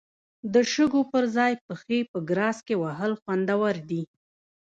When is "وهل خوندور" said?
2.83-3.75